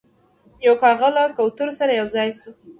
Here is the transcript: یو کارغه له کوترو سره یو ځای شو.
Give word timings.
یو 0.65 0.75
کارغه 0.83 1.09
له 1.15 1.23
کوترو 1.37 1.73
سره 1.79 1.91
یو 1.99 2.07
ځای 2.15 2.29
شو. 2.39 2.49